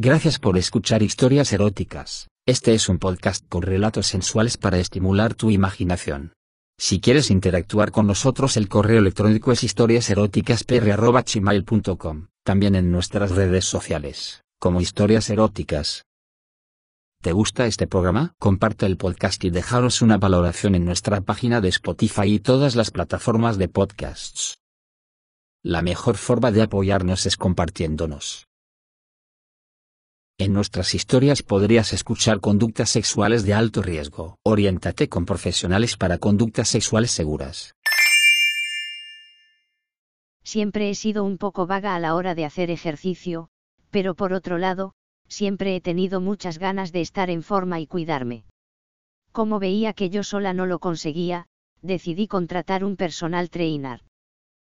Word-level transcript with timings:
Gracias 0.00 0.38
por 0.38 0.56
escuchar 0.56 1.02
historias 1.02 1.52
eróticas. 1.52 2.28
Este 2.46 2.72
es 2.72 2.88
un 2.88 3.00
podcast 3.00 3.44
con 3.48 3.62
relatos 3.62 4.06
sensuales 4.06 4.56
para 4.56 4.78
estimular 4.78 5.34
tu 5.34 5.50
imaginación. 5.50 6.34
Si 6.78 7.00
quieres 7.00 7.32
interactuar 7.32 7.90
con 7.90 8.06
nosotros 8.06 8.56
el 8.56 8.68
correo 8.68 9.00
electrónico 9.00 9.50
es 9.50 9.64
historiaseroticaspr.gmail.com, 9.64 12.28
también 12.44 12.76
en 12.76 12.92
nuestras 12.92 13.32
redes 13.32 13.64
sociales, 13.64 14.44
como 14.60 14.80
historias 14.80 15.30
eróticas. 15.30 16.04
¿Te 17.20 17.32
gusta 17.32 17.66
este 17.66 17.88
programa? 17.88 18.34
Comparte 18.38 18.86
el 18.86 18.98
podcast 18.98 19.42
y 19.42 19.50
dejaros 19.50 20.00
una 20.00 20.16
valoración 20.16 20.76
en 20.76 20.84
nuestra 20.84 21.22
página 21.22 21.60
de 21.60 21.70
Spotify 21.70 22.34
y 22.34 22.38
todas 22.38 22.76
las 22.76 22.92
plataformas 22.92 23.58
de 23.58 23.66
podcasts. 23.66 24.58
La 25.64 25.82
mejor 25.82 26.16
forma 26.16 26.52
de 26.52 26.62
apoyarnos 26.62 27.26
es 27.26 27.36
compartiéndonos. 27.36 28.47
En 30.40 30.52
nuestras 30.52 30.94
historias 30.94 31.42
podrías 31.42 31.92
escuchar 31.92 32.38
conductas 32.38 32.90
sexuales 32.90 33.44
de 33.44 33.54
alto 33.54 33.82
riesgo. 33.82 34.36
Oriéntate 34.44 35.08
con 35.08 35.26
profesionales 35.26 35.96
para 35.96 36.18
conductas 36.18 36.68
sexuales 36.68 37.10
seguras. 37.10 37.74
Siempre 40.44 40.90
he 40.90 40.94
sido 40.94 41.24
un 41.24 41.38
poco 41.38 41.66
vaga 41.66 41.96
a 41.96 41.98
la 41.98 42.14
hora 42.14 42.36
de 42.36 42.44
hacer 42.44 42.70
ejercicio, 42.70 43.48
pero 43.90 44.14
por 44.14 44.32
otro 44.32 44.58
lado, 44.58 44.92
siempre 45.26 45.74
he 45.74 45.80
tenido 45.80 46.20
muchas 46.20 46.58
ganas 46.58 46.92
de 46.92 47.00
estar 47.00 47.30
en 47.30 47.42
forma 47.42 47.80
y 47.80 47.88
cuidarme. 47.88 48.44
Como 49.32 49.58
veía 49.58 49.92
que 49.92 50.08
yo 50.08 50.22
sola 50.22 50.52
no 50.52 50.66
lo 50.66 50.78
conseguía, 50.78 51.46
decidí 51.82 52.28
contratar 52.28 52.84
un 52.84 52.96
personal 52.96 53.50
trainer. 53.50 54.04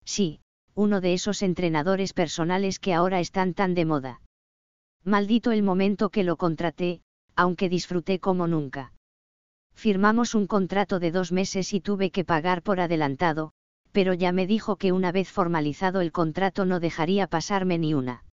Sí, 0.06 0.40
uno 0.74 1.02
de 1.02 1.14
esos 1.14 1.42
entrenadores 1.42 2.14
personales 2.14 2.80
que 2.80 2.94
ahora 2.94 3.20
están 3.20 3.54
tan 3.54 3.74
de 3.74 3.84
moda. 3.84 4.22
Maldito 5.06 5.52
el 5.52 5.64
momento 5.64 6.10
que 6.10 6.24
lo 6.24 6.38
contraté, 6.38 7.02
aunque 7.36 7.70
disfruté 7.70 8.20
como 8.20 8.48
nunca. 8.48 8.94
Firmamos 9.74 10.36
un 10.36 10.46
contrato 10.46 11.00
de 11.00 11.12
dos 11.12 11.32
meses 11.32 11.74
y 11.74 11.80
tuve 11.80 12.12
que 12.12 12.26
pagar 12.26 12.64
por 12.64 12.82
adelantado, 12.82 13.54
pero 13.92 14.14
ya 14.14 14.32
me 14.32 14.46
dijo 14.46 14.76
que 14.76 14.92
una 14.92 15.12
vez 15.12 15.32
formalizado 15.32 16.02
el 16.02 16.12
contrato 16.12 16.66
no 16.66 16.80
dejaría 16.80 17.28
pasarme 17.28 17.78
ni 17.78 17.94
una. 17.94 18.26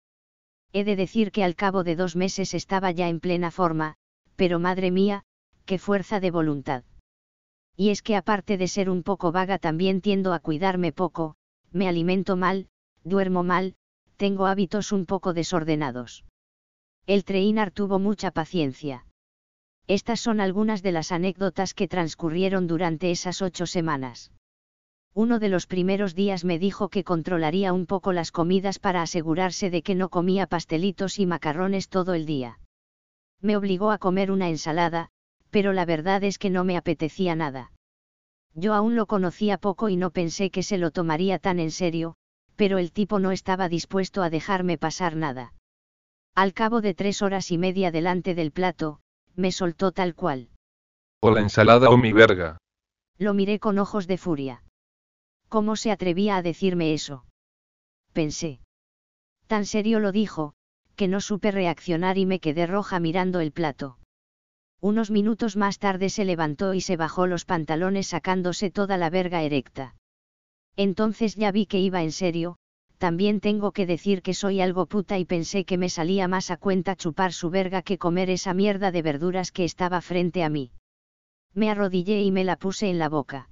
He 0.72 0.84
de 0.84 0.96
decir 0.96 1.30
que 1.30 1.44
al 1.44 1.54
cabo 1.54 1.84
de 1.84 1.96
dos 1.96 2.16
meses 2.16 2.52
estaba 2.52 2.91
ya 2.91 3.08
en 3.08 3.20
plena 3.20 3.50
forma, 3.50 3.94
pero 4.34 4.58
madre 4.58 4.91
mía, 4.91 5.22
qué 5.64 5.78
fuerza 5.78 6.20
de 6.20 6.30
voluntad. 6.30 6.84
Y 7.76 7.91
es 7.91 8.02
que 8.02 8.16
aparte 8.16 8.58
de 8.58 8.69
ser 8.69 8.91
un 8.91 9.02
poco 9.02 9.32
vaga 9.32 9.58
también 9.58 10.00
tiendo 10.00 10.32
a 10.32 10.41
cuidarme 10.41 10.92
poco, 10.92 11.36
me 11.70 11.88
alimento 11.88 12.36
mal, 12.36 12.69
duermo 13.04 13.42
mal, 13.42 13.76
tengo 14.16 14.46
hábitos 14.46 14.92
un 14.92 15.06
poco 15.06 15.32
desordenados. 15.32 16.24
El 17.06 17.24
trainer 17.24 17.70
tuvo 17.70 18.00
mucha 18.00 18.32
paciencia. 18.32 19.06
Estas 19.86 20.18
son 20.18 20.40
algunas 20.40 20.82
de 20.82 20.90
las 20.90 21.12
anécdotas 21.12 21.72
que 21.72 21.86
transcurrieron 21.86 22.66
durante 22.66 23.12
esas 23.12 23.42
ocho 23.42 23.66
semanas. 23.66 24.32
Uno 25.14 25.38
de 25.38 25.48
los 25.48 25.68
primeros 25.68 26.16
días 26.16 26.44
me 26.44 26.58
dijo 26.58 26.88
que 26.88 27.04
controlaría 27.04 27.72
un 27.72 27.86
poco 27.86 28.12
las 28.12 28.32
comidas 28.32 28.80
para 28.80 29.02
asegurarse 29.02 29.70
de 29.70 29.82
que 29.82 29.94
no 29.94 30.08
comía 30.08 30.48
pastelitos 30.48 31.20
y 31.20 31.26
macarrones 31.26 31.88
todo 31.88 32.12
el 32.12 32.26
día. 32.26 32.58
Me 33.41 33.56
obligó 33.56 33.92
a 33.92 33.98
comer 33.98 34.32
una 34.32 34.48
ensalada, 34.48 35.10
pero 35.50 35.72
la 35.72 35.84
verdad 35.84 36.24
es 36.24 36.38
que 36.38 36.50
no 36.50 36.64
me 36.64 36.76
apetecía 36.76 37.36
nada. 37.36 37.70
Yo 38.52 38.74
aún 38.74 38.96
lo 38.96 39.06
conocía 39.06 39.58
poco 39.58 39.88
y 39.88 39.96
no 39.96 40.10
pensé 40.10 40.50
que 40.50 40.64
se 40.64 40.76
lo 40.76 40.91
tomaría 40.91 41.38
tan 41.38 41.60
en 41.60 41.70
serio, 41.70 42.16
pero 42.56 42.78
el 42.78 42.91
tipo 42.91 43.20
no 43.20 43.30
estaba 43.30 43.68
dispuesto 43.68 44.24
a 44.24 44.30
dejarme 44.30 44.76
pasar 44.76 45.14
nada. 45.14 45.52
Al 46.36 46.52
cabo 46.52 46.82
de 46.82 46.92
tres 46.92 47.22
horas 47.22 47.50
y 47.50 47.56
media 47.56 47.90
delante 47.90 48.34
del 48.34 48.52
plato, 48.52 49.00
me 49.36 49.52
soltó 49.52 49.90
tal 49.90 50.14
cual. 50.14 50.50
O 51.20 51.30
la 51.30 51.40
ensalada 51.40 51.88
o 51.88 51.96
mi 51.96 52.12
verga. 52.12 52.58
Lo 53.16 53.32
miré 53.32 53.58
con 53.58 53.78
ojos 53.78 54.06
de 54.06 54.18
furia. 54.18 54.62
¿Cómo 55.48 55.76
se 55.76 55.91
atrevía 55.91 56.36
a 56.36 56.42
decirme 56.42 56.92
eso? 56.92 57.25
Pensé. 58.12 58.60
Tan 59.46 59.64
serio 59.64 59.98
lo 59.98 60.12
dijo, 60.12 60.52
que 60.94 61.08
no 61.08 61.22
supe 61.22 61.52
reaccionar 61.52 62.19
y 62.19 62.26
me 62.26 62.38
quedé 62.38 62.66
roja 62.66 63.00
mirando 63.00 63.41
el 63.41 63.52
plato. 63.52 63.96
Unos 64.82 65.10
minutos 65.10 65.56
más 65.56 65.78
tarde 65.78 66.10
se 66.10 66.26
levantó 66.26 66.75
y 66.75 66.82
se 66.82 66.98
bajó 66.98 67.26
los 67.26 67.46
pantalones 67.46 68.08
sacándose 68.08 68.70
toda 68.70 68.98
la 68.98 69.08
verga 69.08 69.42
erecta. 69.42 69.94
Entonces 70.76 71.34
ya 71.34 71.50
vi 71.50 71.64
que 71.64 71.80
iba 71.80 72.02
en 72.02 72.12
serio, 72.12 72.58
también 72.98 73.40
tengo 73.40 73.72
que 73.72 73.86
decir 73.86 74.22
que 74.22 74.34
soy 74.34 74.60
algo 74.60 74.86
puta 74.86 75.18
y 75.18 75.24
pensé 75.24 75.64
que 75.64 75.78
me 75.78 75.88
salía 75.88 76.28
más 76.28 76.50
a 76.50 76.56
cuenta 76.56 76.96
chupar 76.96 77.32
su 77.32 77.50
verga 77.50 77.82
que 77.82 77.98
comer 77.98 78.30
esa 78.30 78.54
mierda 78.54 78.90
de 78.90 79.02
verduras 79.02 79.52
que 79.52 79.64
estaba 79.64 80.00
frente 80.00 80.42
a 80.42 80.48
mí. 80.48 80.70
Me 81.54 81.70
arrodillé 81.70 82.22
y 82.22 82.30
me 82.30 82.44
la 82.44 82.56
puse 82.56 82.88
en 82.88 82.98
la 82.98 83.08
boca. 83.08 83.50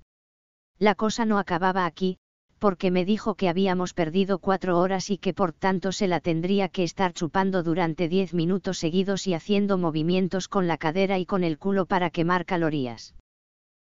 La 0.79 0.95
cosa 0.95 1.25
no 1.25 1.39
acababa 1.39 1.87
aquí, 1.87 2.19
porque 2.59 2.91
me 2.91 3.05
dijo 3.05 3.35
que 3.35 3.49
habíamos 3.49 3.93
perdido 3.93 4.39
cuatro 4.39 4.79
horas 4.79 5.11
y 5.11 5.19
que 5.19 5.35
por 5.35 5.53
tanto 5.53 5.93
se 5.93 6.09
la 6.09 6.21
tendría 6.21 6.69
que 6.69 6.83
estar 6.83 7.13
chupando 7.13 7.63
durante 7.63 8.09
diez 8.09 8.33
minutos 8.33 8.79
seguidos 8.79 9.27
y 9.27 9.35
haciendo 9.35 9.77
movimientos 9.77 10.49
con 10.49 10.67
la 10.67 10.79
cadera 10.79 11.19
y 11.19 11.27
con 11.27 11.45
el 11.45 11.59
culo 11.59 11.87
para 11.87 12.11
quemar 12.11 12.47
calorías. 12.47 13.15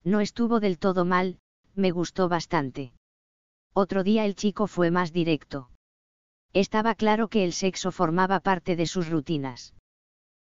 No 0.04 0.22
estuvo 0.22 0.60
del 0.60 0.80
todo 0.80 1.06
mal, 1.06 1.40
me 1.76 1.92
gustó 1.92 2.30
bastante. 2.30 2.94
Otro 3.74 4.04
día 4.04 4.26
el 4.26 4.36
chico 4.36 4.68
fue 4.68 4.92
más 4.92 5.14
directo. 5.14 5.70
Estaba 6.54 6.96
claro 6.96 7.30
que 7.30 7.46
el 7.46 7.54
sexo 7.54 7.92
formaba 7.92 8.42
parte 8.42 8.76
de 8.76 8.86
sus 8.86 9.10
rutinas. 9.10 9.74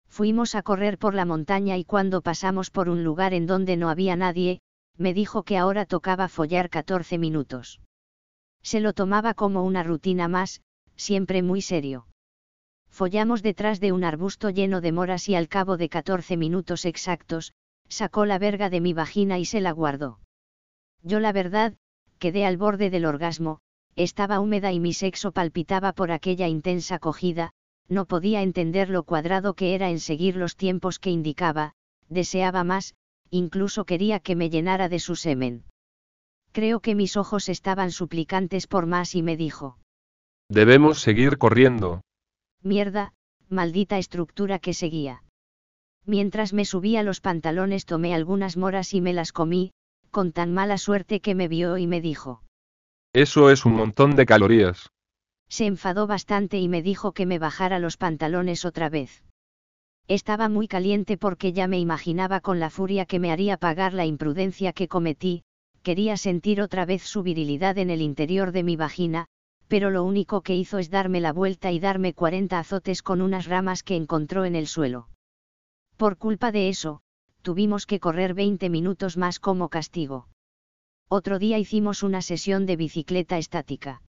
Fuimos 0.09 0.55
a 0.55 0.61
correr 0.61 0.97
por 0.97 1.13
la 1.13 1.25
montaña 1.25 1.77
y 1.77 1.85
cuando 1.85 2.21
pasamos 2.21 2.69
por 2.69 2.89
un 2.89 3.03
lugar 3.03 3.33
en 3.33 3.47
donde 3.47 3.77
no 3.77 3.89
había 3.89 4.15
nadie, 4.15 4.59
me 4.97 5.13
dijo 5.13 5.43
que 5.43 5.57
ahora 5.57 5.85
tocaba 5.85 6.27
follar 6.27 6.69
14 6.69 7.17
minutos. 7.17 7.79
Se 8.61 8.79
lo 8.79 8.93
tomaba 8.93 9.33
como 9.33 9.63
una 9.63 9.83
rutina 9.83 10.27
más, 10.27 10.61
siempre 10.95 11.41
muy 11.41 11.61
serio. 11.61 12.05
Follamos 12.89 13.41
detrás 13.41 13.79
de 13.79 13.91
un 13.91 14.03
arbusto 14.03 14.49
lleno 14.49 14.81
de 14.81 14.91
moras 14.91 15.27
y 15.29 15.35
al 15.35 15.47
cabo 15.47 15.77
de 15.77 15.89
14 15.89 16.37
minutos 16.37 16.85
exactos, 16.85 17.53
sacó 17.87 18.25
la 18.25 18.37
verga 18.37 18.69
de 18.69 18.81
mi 18.81 18.93
vagina 18.93 19.39
y 19.39 19.45
se 19.45 19.61
la 19.61 19.71
guardó. 19.71 20.19
Yo 21.01 21.19
la 21.19 21.31
verdad, 21.31 21.73
quedé 22.23 22.45
al 22.45 22.55
borde 22.55 22.89
del 22.89 23.03
orgasmo, 23.03 23.59
estaba 23.97 24.39
húmeda 24.39 24.71
y 24.71 24.79
mi 24.79 24.93
sexo 24.93 25.33
palpitaba 25.33 25.91
por 25.91 26.09
aquella 26.13 26.47
intensa 26.47 26.97
cogida, 26.97 27.51
no 27.89 28.05
podía 28.05 28.41
entender 28.41 28.89
lo 28.89 29.03
cuadrado 29.03 29.55
que 29.55 29.75
era 29.75 29.89
en 29.89 29.99
seguir 29.99 30.37
los 30.37 30.55
tiempos 30.55 30.99
que 30.99 31.09
indicaba, 31.09 31.73
deseaba 32.07 32.63
más, 32.63 32.95
incluso 33.29 33.83
quería 33.83 34.21
que 34.21 34.37
me 34.37 34.49
llenara 34.49 34.87
de 34.87 34.99
su 34.99 35.17
semen. 35.17 35.65
Creo 36.53 36.79
que 36.79 36.95
mis 36.95 37.17
ojos 37.17 37.49
estaban 37.49 37.91
suplicantes 37.91 38.67
por 38.67 38.85
más 38.85 39.15
y 39.15 39.21
me 39.21 39.35
dijo. 39.35 39.77
Debemos 40.47 41.01
seguir 41.01 41.37
corriendo. 41.37 42.03
Mierda, 42.61 43.11
maldita 43.49 43.97
estructura 43.97 44.59
que 44.59 44.73
seguía. 44.73 45.23
Mientras 46.05 46.53
me 46.53 46.63
subía 46.63 47.03
los 47.03 47.19
pantalones 47.19 47.85
tomé 47.85 48.13
algunas 48.13 48.55
moras 48.55 48.93
y 48.93 49.01
me 49.01 49.11
las 49.11 49.33
comí, 49.33 49.73
con 50.13 50.31
tan 50.31 50.53
mala 50.53 50.77
suerte 50.77 51.19
que 51.19 51.35
me 51.35 51.49
vio 51.49 51.77
y 51.77 51.87
me 51.87 51.99
dijo. 51.99 52.41
Eso 53.11 53.49
es 53.49 53.65
un 53.65 53.73
montón 53.73 54.15
de 54.15 54.25
calorías. 54.25 54.91
Se 55.49 55.65
enfadó 55.65 56.07
bastante 56.07 56.59
y 56.59 56.69
me 56.69 56.81
dijo 56.81 57.11
que 57.11 57.25
me 57.25 57.39
bajara 57.39 57.79
los 57.79 57.97
pantalones 57.97 58.63
otra 58.63 58.89
vez. 58.89 59.23
Estaba 60.07 60.49
muy 60.49 60.67
caliente 60.67 61.17
porque 61.17 61.51
ya 61.51 61.67
me 61.67 61.79
imaginaba 61.79 62.39
con 62.39 62.59
la 62.59 62.69
furia 62.69 63.05
que 63.05 63.19
me 63.19 63.31
haría 63.31 63.57
pagar 63.57 63.93
la 63.93 64.05
imprudencia 64.05 64.71
que 64.73 64.87
cometí, 64.87 65.43
quería 65.81 66.15
sentir 66.17 66.61
otra 66.61 66.85
vez 66.85 67.03
su 67.03 67.23
virilidad 67.23 67.77
en 67.77 67.89
el 67.89 68.01
interior 68.01 68.51
de 68.51 68.63
mi 68.63 68.75
vagina, 68.75 69.27
pero 69.67 69.89
lo 69.89 70.03
único 70.03 70.41
que 70.41 70.55
hizo 70.55 70.77
es 70.77 70.89
darme 70.89 71.21
la 71.21 71.33
vuelta 71.33 71.71
y 71.71 71.79
darme 71.79 72.13
40 72.13 72.59
azotes 72.59 73.01
con 73.01 73.21
unas 73.21 73.47
ramas 73.47 73.83
que 73.83 73.95
encontró 73.95 74.45
en 74.45 74.55
el 74.55 74.67
suelo. 74.67 75.07
Por 75.97 76.17
culpa 76.17 76.51
de 76.51 76.69
eso, 76.69 77.02
tuvimos 77.43 77.85
que 77.85 77.99
correr 77.99 78.33
20 78.33 78.69
minutos 78.71 79.17
más 79.17 79.39
como 79.39 79.69
castigo. 79.69 80.27
Otro 81.09 81.37
día 81.37 81.59
hicimos 81.59 82.01
una 82.01 82.23
sesión 82.23 82.65
de 82.65 82.77
bicicleta 82.77 83.37
estática. 83.37 84.01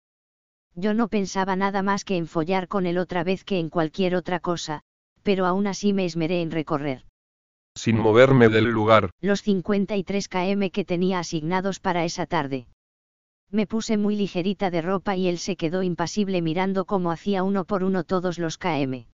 Yo 0.74 0.94
no 0.94 1.08
pensaba 1.08 1.54
nada 1.54 1.82
más 1.82 2.04
que 2.04 2.16
en 2.16 2.26
follar 2.26 2.68
con 2.68 2.86
él 2.86 2.96
otra 2.96 3.22
vez 3.24 3.44
que 3.44 3.58
en 3.58 3.68
cualquier 3.68 4.16
otra 4.16 4.40
cosa, 4.40 4.82
pero 5.22 5.44
aún 5.46 5.66
así 5.66 5.92
me 5.92 6.04
esmeré 6.04 6.40
en 6.40 6.50
recorrer. 6.50 7.04
Sin 7.74 7.98
moverme 7.98 8.48
del 8.48 8.66
lugar. 8.66 9.10
Los 9.20 9.42
53 9.42 10.28
km 10.28 10.70
que 10.70 10.84
tenía 10.84 11.18
asignados 11.18 11.80
para 11.80 12.04
esa 12.04 12.26
tarde. 12.26 12.68
Me 13.50 13.66
puse 13.66 13.96
muy 13.96 14.16
ligerita 14.16 14.70
de 14.70 14.80
ropa 14.82 15.16
y 15.16 15.28
él 15.28 15.38
se 15.38 15.56
quedó 15.56 15.82
impasible 15.82 16.40
mirando 16.40 16.86
cómo 16.86 17.10
hacía 17.10 17.42
uno 17.42 17.64
por 17.64 17.82
uno 17.84 18.04
todos 18.04 18.38
los 18.38 18.58
km. 18.58 19.06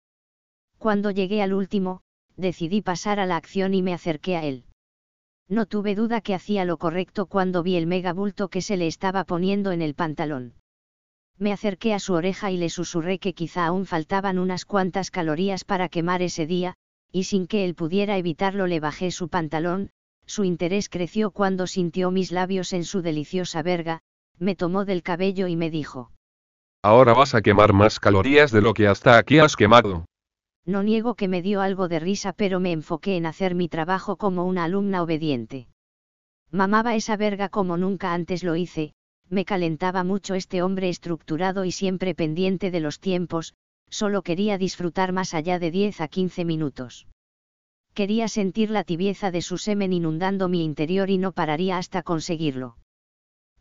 Cuando 0.78 1.10
llegué 1.10 1.42
al 1.42 1.54
último, 1.54 2.02
decidí 2.38 2.80
pasar 2.80 3.20
a 3.20 3.26
la 3.26 3.36
acción 3.36 3.74
y 3.74 3.82
me 3.82 3.92
acerqué 3.92 4.36
a 4.36 4.44
él. 4.44 4.64
No 5.48 5.66
tuve 5.66 5.94
duda 5.94 6.20
que 6.20 6.34
hacía 6.34 6.64
lo 6.64 6.78
correcto 6.78 7.26
cuando 7.26 7.62
vi 7.62 7.76
el 7.76 7.86
megabulto 7.86 8.48
que 8.48 8.62
se 8.62 8.76
le 8.76 8.86
estaba 8.86 9.24
poniendo 9.24 9.72
en 9.72 9.82
el 9.82 9.94
pantalón. 9.94 10.54
Me 11.38 11.52
acerqué 11.52 11.94
a 11.94 11.98
su 11.98 12.14
oreja 12.14 12.50
y 12.50 12.56
le 12.56 12.68
susurré 12.68 13.18
que 13.18 13.34
quizá 13.34 13.66
aún 13.66 13.86
faltaban 13.86 14.38
unas 14.38 14.64
cuantas 14.64 15.10
calorías 15.10 15.64
para 15.64 15.88
quemar 15.88 16.22
ese 16.22 16.46
día, 16.46 16.74
y 17.12 17.24
sin 17.24 17.46
que 17.46 17.64
él 17.64 17.74
pudiera 17.74 18.18
evitarlo 18.18 18.66
le 18.66 18.80
bajé 18.80 19.10
su 19.10 19.28
pantalón, 19.28 19.90
su 20.26 20.44
interés 20.44 20.88
creció 20.88 21.30
cuando 21.30 21.66
sintió 21.66 22.10
mis 22.10 22.32
labios 22.32 22.72
en 22.72 22.84
su 22.84 23.02
deliciosa 23.02 23.62
verga, 23.62 24.00
me 24.38 24.54
tomó 24.54 24.84
del 24.84 25.02
cabello 25.02 25.46
y 25.46 25.56
me 25.56 25.70
dijo. 25.70 26.10
Ahora 26.82 27.14
vas 27.14 27.34
a 27.34 27.40
quemar 27.40 27.72
más 27.72 27.98
calorías 27.98 28.52
de 28.52 28.60
lo 28.60 28.74
que 28.74 28.86
hasta 28.86 29.16
aquí 29.16 29.38
has 29.38 29.56
quemado. 29.56 30.04
No 30.68 30.82
niego 30.82 31.14
que 31.14 31.28
me 31.28 31.40
dio 31.40 31.62
algo 31.62 31.88
de 31.88 31.98
risa 31.98 32.34
pero 32.34 32.60
me 32.60 32.72
enfoqué 32.72 33.16
en 33.16 33.24
hacer 33.24 33.54
mi 33.54 33.70
trabajo 33.70 34.16
como 34.16 34.44
una 34.44 34.64
alumna 34.64 35.02
obediente. 35.02 35.66
Mamaba 36.50 36.94
esa 36.94 37.16
verga 37.16 37.48
como 37.48 37.78
nunca 37.78 38.12
antes 38.12 38.44
lo 38.44 38.54
hice, 38.54 38.92
me 39.30 39.46
calentaba 39.46 40.04
mucho 40.04 40.34
este 40.34 40.60
hombre 40.60 40.90
estructurado 40.90 41.64
y 41.64 41.72
siempre 41.72 42.14
pendiente 42.14 42.70
de 42.70 42.80
los 42.80 43.00
tiempos, 43.00 43.54
solo 43.88 44.20
quería 44.20 44.58
disfrutar 44.58 45.12
más 45.12 45.32
allá 45.32 45.58
de 45.58 45.70
10 45.70 46.02
a 46.02 46.08
15 46.08 46.44
minutos. 46.44 47.06
Quería 47.94 48.28
sentir 48.28 48.68
la 48.68 48.84
tibieza 48.84 49.30
de 49.30 49.40
su 49.40 49.56
semen 49.56 49.94
inundando 49.94 50.48
mi 50.50 50.62
interior 50.62 51.08
y 51.08 51.16
no 51.16 51.32
pararía 51.32 51.78
hasta 51.78 52.02
conseguirlo. 52.02 52.76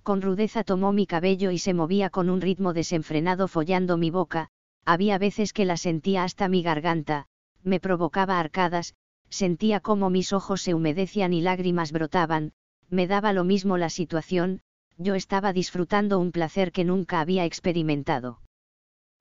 Con 0.04 0.22
rudeza 0.22 0.66
tomó 0.66 0.92
mi 0.92 1.08
cabello 1.08 1.52
y 1.52 1.58
se 1.58 1.74
movía 1.74 2.10
con 2.10 2.30
un 2.30 2.42
ritmo 2.42 2.74
desenfrenado 2.74 3.48
follando 3.48 3.96
mi 3.96 4.10
boca, 4.12 4.50
había 4.88 5.18
veces 5.18 5.52
que 5.52 5.66
la 5.66 5.76
sentía 5.76 6.24
hasta 6.24 6.48
mi 6.48 6.64
garganta, 6.64 7.26
me 7.62 7.82
provocaba 7.82 8.40
arcadas, 8.40 8.96
sentía 9.30 9.82
como 9.82 10.10
mis 10.10 10.32
ojos 10.32 10.62
se 10.62 10.74
humedecían 10.74 11.34
y 11.34 11.42
lágrimas 11.42 11.92
brotaban, 11.92 12.54
me 12.90 13.06
daba 13.06 13.34
lo 13.34 13.44
mismo 13.44 13.78
la 13.78 13.90
situación, 13.90 14.62
yo 14.98 15.16
estaba 15.16 15.52
disfrutando 15.52 16.20
un 16.20 16.32
placer 16.32 16.72
que 16.72 16.86
nunca 16.86 17.20
había 17.20 17.44
experimentado. 17.44 18.40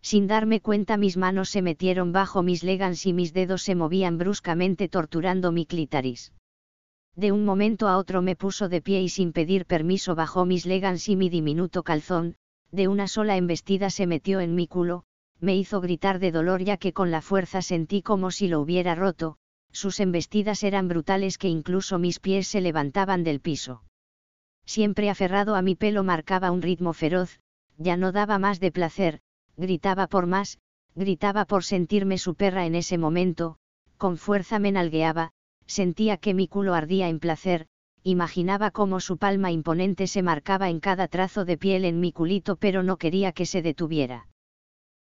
Sin 0.00 0.28
darme 0.28 0.60
cuenta 0.60 0.96
mis 0.96 1.16
manos 1.16 1.48
se 1.48 1.62
metieron 1.62 2.12
bajo 2.12 2.44
mis 2.44 2.62
legans 2.62 3.04
y 3.04 3.12
mis 3.12 3.32
dedos 3.32 3.62
se 3.62 3.74
movían 3.74 4.18
bruscamente 4.18 4.88
torturando 4.88 5.50
mi 5.50 5.66
clítaris. 5.66 6.32
De 7.16 7.32
un 7.32 7.44
momento 7.44 7.88
a 7.88 7.98
otro 7.98 8.22
me 8.22 8.36
puso 8.36 8.68
de 8.68 8.82
pie 8.82 9.02
y 9.02 9.08
sin 9.08 9.32
pedir 9.32 9.66
permiso 9.66 10.14
bajó 10.14 10.44
mis 10.44 10.64
legans 10.64 11.08
y 11.08 11.16
mi 11.16 11.28
diminuto 11.28 11.82
calzón, 11.82 12.36
de 12.70 12.86
una 12.86 13.08
sola 13.08 13.36
embestida 13.36 13.90
se 13.90 14.06
metió 14.06 14.38
en 14.38 14.54
mi 14.54 14.68
culo, 14.68 15.04
me 15.40 15.56
hizo 15.56 15.80
gritar 15.80 16.18
de 16.18 16.32
dolor 16.32 16.62
ya 16.62 16.76
que 16.76 16.92
con 16.92 17.10
la 17.10 17.20
fuerza 17.20 17.62
sentí 17.62 18.02
como 18.02 18.30
si 18.30 18.48
lo 18.48 18.60
hubiera 18.60 18.94
roto, 18.94 19.36
sus 19.72 20.00
embestidas 20.00 20.62
eran 20.62 20.88
brutales 20.88 21.38
que 21.38 21.48
incluso 21.48 21.98
mis 21.98 22.18
pies 22.18 22.48
se 22.48 22.60
levantaban 22.60 23.24
del 23.24 23.40
piso. 23.40 23.82
Siempre 24.64 25.10
aferrado 25.10 25.54
a 25.54 25.62
mi 25.62 25.74
pelo 25.74 26.02
marcaba 26.02 26.50
un 26.50 26.62
ritmo 26.62 26.92
feroz, 26.92 27.40
ya 27.76 27.96
no 27.96 28.12
daba 28.12 28.38
más 28.38 28.58
de 28.58 28.72
placer, 28.72 29.20
gritaba 29.56 30.06
por 30.06 30.26
más, 30.26 30.58
gritaba 30.94 31.44
por 31.44 31.62
sentirme 31.62 32.18
su 32.18 32.34
perra 32.34 32.64
en 32.64 32.74
ese 32.74 32.96
momento, 32.96 33.58
con 33.98 34.16
fuerza 34.16 34.58
me 34.58 34.72
nalgueaba, 34.72 35.30
sentía 35.66 36.16
que 36.16 36.34
mi 36.34 36.48
culo 36.48 36.74
ardía 36.74 37.08
en 37.08 37.20
placer, 37.20 37.66
imaginaba 38.02 38.70
cómo 38.70 39.00
su 39.00 39.18
palma 39.18 39.50
imponente 39.50 40.06
se 40.06 40.22
marcaba 40.22 40.70
en 40.70 40.80
cada 40.80 41.08
trazo 41.08 41.44
de 41.44 41.58
piel 41.58 41.84
en 41.84 42.00
mi 42.00 42.12
culito 42.12 42.56
pero 42.56 42.82
no 42.82 42.96
quería 42.96 43.32
que 43.32 43.46
se 43.46 43.62
detuviera. 43.62 44.28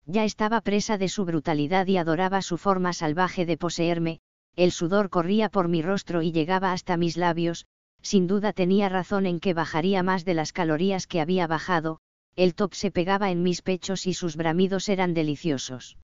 Ya 0.06 0.24
estaba 0.24 0.60
presa 0.60 0.98
de 0.98 1.08
su 1.08 1.24
brutalidad 1.24 1.86
y 1.86 1.96
adoraba 1.96 2.42
su 2.42 2.58
forma 2.58 2.92
salvaje 2.92 3.46
de 3.46 3.56
poseerme, 3.56 4.20
el 4.56 4.72
sudor 4.72 5.10
corría 5.10 5.48
por 5.48 5.68
mi 5.68 5.80
rostro 5.80 6.22
y 6.22 6.32
llegaba 6.32 6.72
hasta 6.72 6.96
mis 6.96 7.16
labios, 7.16 7.66
sin 8.02 8.26
duda 8.26 8.52
tenía 8.52 8.88
razón 8.88 9.26
en 9.26 9.40
que 9.40 9.54
bajaría 9.54 10.02
más 10.02 10.24
de 10.24 10.34
las 10.34 10.52
calorías 10.52 11.06
que 11.06 11.20
había 11.20 11.46
bajado, 11.46 12.00
el 12.34 12.54
top 12.54 12.74
se 12.74 12.90
pegaba 12.90 13.30
en 13.30 13.42
mis 13.42 13.62
pechos 13.62 14.06
y 14.06 14.14
sus 14.14 14.36
bramidos 14.36 14.88
eran 14.88 15.14
deliciosos. 15.14 15.98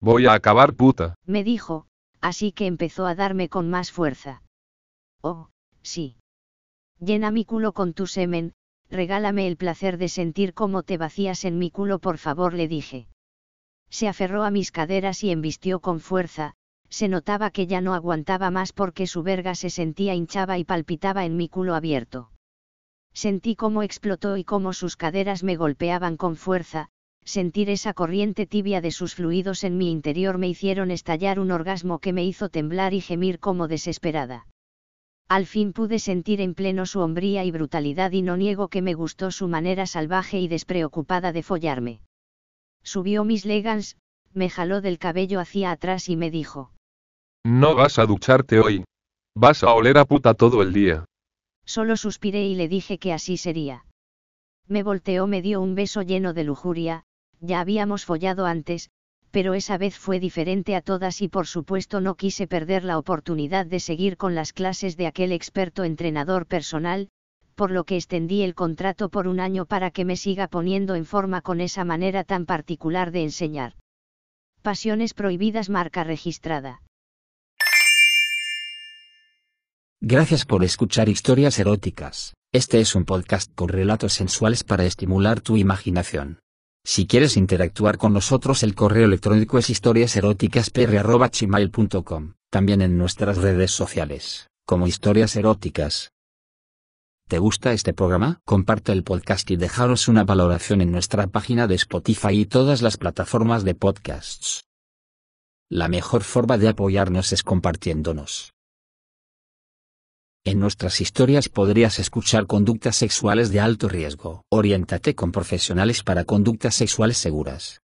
Voy 0.00 0.26
a 0.26 0.34
acabar 0.34 0.74
puta. 0.74 1.14
Me 1.26 1.42
dijo, 1.42 1.86
así 2.20 2.52
que 2.52 2.66
empezó 2.66 3.06
a 3.06 3.14
darme 3.14 3.48
con 3.48 3.68
más 3.68 3.90
fuerza. 3.90 4.42
Oh, 5.22 5.48
sí. 5.82 6.16
Llena 7.00 7.30
mi 7.30 7.44
culo 7.44 7.72
con 7.72 7.94
tu 7.94 8.06
semen, 8.06 8.52
regálame 8.90 9.48
el 9.48 9.56
placer 9.56 9.98
de 9.98 10.08
sentir 10.08 10.54
cómo 10.54 10.82
te 10.82 10.98
vacías 10.98 11.44
en 11.44 11.58
mi 11.58 11.70
culo 11.70 11.98
por 11.98 12.18
favor 12.18 12.54
le 12.54 12.68
dije. 12.68 13.08
Se 13.94 14.08
aferró 14.08 14.42
a 14.42 14.50
mis 14.50 14.72
caderas 14.72 15.22
y 15.22 15.30
embistió 15.30 15.78
con 15.78 16.00
fuerza, 16.00 16.54
se 16.88 17.06
notaba 17.06 17.52
que 17.52 17.68
ya 17.68 17.80
no 17.80 17.94
aguantaba 17.94 18.50
más 18.50 18.72
porque 18.72 19.06
su 19.06 19.22
verga 19.22 19.54
se 19.54 19.70
sentía 19.70 20.16
hinchaba 20.16 20.58
y 20.58 20.64
palpitaba 20.64 21.24
en 21.24 21.36
mi 21.36 21.48
culo 21.48 21.76
abierto. 21.76 22.32
Sentí 23.12 23.54
cómo 23.54 23.84
explotó 23.84 24.36
y 24.36 24.42
cómo 24.42 24.72
sus 24.72 24.96
caderas 24.96 25.44
me 25.44 25.54
golpeaban 25.54 26.16
con 26.16 26.34
fuerza, 26.34 26.88
sentir 27.24 27.70
esa 27.70 27.94
corriente 27.94 28.46
tibia 28.46 28.80
de 28.80 28.90
sus 28.90 29.14
fluidos 29.14 29.62
en 29.62 29.78
mi 29.78 29.92
interior 29.92 30.38
me 30.38 30.48
hicieron 30.48 30.90
estallar 30.90 31.38
un 31.38 31.52
orgasmo 31.52 32.00
que 32.00 32.12
me 32.12 32.24
hizo 32.24 32.48
temblar 32.48 32.94
y 32.94 33.00
gemir 33.00 33.38
como 33.38 33.68
desesperada. 33.68 34.48
Al 35.28 35.46
fin 35.46 35.72
pude 35.72 36.00
sentir 36.00 36.40
en 36.40 36.54
pleno 36.54 36.84
su 36.86 36.98
hombría 36.98 37.44
y 37.44 37.52
brutalidad 37.52 38.10
y 38.10 38.22
no 38.22 38.36
niego 38.36 38.66
que 38.66 38.82
me 38.82 38.94
gustó 38.94 39.30
su 39.30 39.46
manera 39.46 39.86
salvaje 39.86 40.40
y 40.40 40.48
despreocupada 40.48 41.30
de 41.30 41.44
follarme. 41.44 42.00
Subió 42.84 43.24
mis 43.24 43.44
legans, 43.44 43.96
me 44.32 44.50
jaló 44.50 44.80
del 44.80 44.98
cabello 44.98 45.40
hacia 45.40 45.72
atrás 45.72 46.08
y 46.08 46.16
me 46.16 46.30
dijo. 46.30 46.70
No 47.44 47.74
vas 47.74 47.98
a 47.98 48.06
ducharte 48.06 48.60
hoy. 48.60 48.84
Vas 49.34 49.64
a 49.64 49.72
oler 49.72 49.98
a 49.98 50.04
puta 50.04 50.34
todo 50.34 50.62
el 50.62 50.72
día. 50.72 51.04
Solo 51.64 51.96
suspiré 51.96 52.46
y 52.46 52.54
le 52.54 52.68
dije 52.68 52.98
que 52.98 53.12
así 53.12 53.36
sería. 53.36 53.84
Me 54.68 54.82
volteó, 54.82 55.26
me 55.26 55.42
dio 55.42 55.60
un 55.60 55.74
beso 55.74 56.02
lleno 56.02 56.32
de 56.34 56.44
lujuria, 56.44 57.04
ya 57.40 57.60
habíamos 57.60 58.04
follado 58.04 58.46
antes, 58.46 58.90
pero 59.30 59.54
esa 59.54 59.78
vez 59.78 59.98
fue 59.98 60.20
diferente 60.20 60.76
a 60.76 60.80
todas 60.80 61.20
y 61.20 61.28
por 61.28 61.46
supuesto 61.46 62.00
no 62.00 62.14
quise 62.14 62.46
perder 62.46 62.84
la 62.84 62.98
oportunidad 62.98 63.66
de 63.66 63.80
seguir 63.80 64.16
con 64.16 64.34
las 64.34 64.52
clases 64.52 64.96
de 64.96 65.06
aquel 65.06 65.32
experto 65.32 65.84
entrenador 65.84 66.46
personal, 66.46 67.08
por 67.54 67.70
lo 67.70 67.84
que 67.84 67.96
extendí 67.96 68.42
el 68.42 68.54
contrato 68.54 69.08
por 69.08 69.28
un 69.28 69.40
año 69.40 69.66
para 69.66 69.90
que 69.90 70.04
me 70.04 70.16
siga 70.16 70.48
poniendo 70.48 70.94
en 70.94 71.06
forma 71.06 71.40
con 71.40 71.60
esa 71.60 71.84
manera 71.84 72.24
tan 72.24 72.46
particular 72.46 73.10
de 73.10 73.22
enseñar. 73.22 73.74
Pasiones 74.62 75.14
prohibidas 75.14 75.70
marca 75.70 76.04
registrada. 76.04 76.82
Gracias 80.00 80.44
por 80.44 80.64
escuchar 80.64 81.08
historias 81.08 81.58
eróticas. 81.58 82.34
Este 82.52 82.80
es 82.80 82.94
un 82.94 83.04
podcast 83.04 83.50
con 83.54 83.68
relatos 83.68 84.12
sensuales 84.12 84.62
para 84.62 84.84
estimular 84.84 85.40
tu 85.40 85.56
imaginación. 85.56 86.40
Si 86.84 87.06
quieres 87.06 87.38
interactuar 87.38 87.96
con 87.96 88.12
nosotros 88.12 88.62
el 88.62 88.74
correo 88.74 89.06
electrónico 89.06 89.56
es 89.58 89.70
historiaseroticaspr.gmail.com, 89.70 92.34
también 92.50 92.82
en 92.82 92.98
nuestras 92.98 93.38
redes 93.38 93.70
sociales, 93.70 94.50
como 94.66 94.86
historias 94.86 95.34
eróticas. 95.36 96.13
¿Te 97.26 97.38
gusta 97.38 97.72
este 97.72 97.94
programa? 97.94 98.42
Comparte 98.44 98.92
el 98.92 99.02
podcast 99.02 99.50
y 99.50 99.56
dejaros 99.56 100.08
una 100.08 100.24
valoración 100.24 100.82
en 100.82 100.92
nuestra 100.92 101.26
página 101.26 101.66
de 101.66 101.74
Spotify 101.76 102.40
y 102.40 102.44
todas 102.44 102.82
las 102.82 102.98
plataformas 102.98 103.64
de 103.64 103.74
podcasts. 103.74 104.64
La 105.70 105.88
mejor 105.88 106.22
forma 106.22 106.58
de 106.58 106.68
apoyarnos 106.68 107.32
es 107.32 107.42
compartiéndonos. 107.42 108.52
En 110.44 110.60
nuestras 110.60 111.00
historias 111.00 111.48
podrías 111.48 111.98
escuchar 111.98 112.46
conductas 112.46 112.96
sexuales 112.96 113.50
de 113.50 113.60
alto 113.60 113.88
riesgo. 113.88 114.42
Oriéntate 114.50 115.14
con 115.14 115.32
profesionales 115.32 116.02
para 116.02 116.24
conductas 116.24 116.74
sexuales 116.74 117.16
seguras. 117.16 117.80